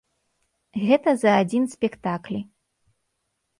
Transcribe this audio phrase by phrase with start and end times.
[0.85, 2.39] Гэта за адзін спектаклі.